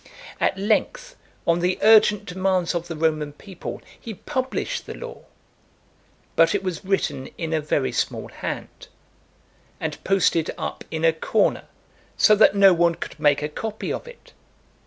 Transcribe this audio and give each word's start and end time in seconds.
At 0.39 0.57
length, 0.57 1.15
on 1.45 1.59
the 1.59 1.77
urgent 1.83 2.25
demands 2.25 2.73
of 2.73 2.87
the 2.87 2.95
Roman 2.95 3.33
people, 3.33 3.83
he 3.99 4.15
published 4.15 4.87
the 4.87 4.95
law, 4.95 5.25
but 6.35 6.55
it 6.55 6.63
was 6.63 6.83
written 6.83 7.27
in 7.37 7.53
a 7.53 7.61
very 7.61 7.91
small 7.91 8.29
hand, 8.29 8.87
and 9.79 10.03
posted 10.03 10.49
up 10.57 10.83
in 10.89 11.05
a 11.05 11.13
corner, 11.13 11.65
so 12.17 12.33
that 12.33 12.55
no 12.55 12.73
one 12.73 12.95
could 12.95 13.19
make 13.19 13.43
a 13.43 13.47
copy 13.47 13.93
of 13.93 14.07
it. 14.07 14.33